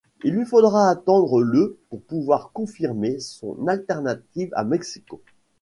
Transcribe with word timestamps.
Il 0.23 0.33
lui 0.33 0.45
faudra 0.47 0.89
attendre 0.89 1.41
le 1.43 1.77
pour 1.91 2.01
pouvoir 2.01 2.49
confirmer 2.53 3.19
son 3.19 3.67
alternative 3.67 4.49
à 4.53 4.63
Mexico. 4.63 5.21